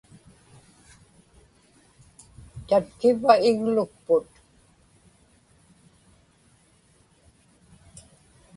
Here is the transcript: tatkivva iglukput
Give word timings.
tatkivva 2.67 3.33
iglukput 3.49 4.29